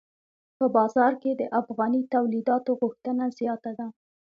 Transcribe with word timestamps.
په 0.57 0.65
بازار 0.75 1.11
کې 1.21 1.31
د 1.35 1.43
افغاني 1.61 2.01
تولیداتو 2.13 2.71
غوښتنه 2.81 3.23
زیاته 3.39 3.71
ده. 3.79 3.87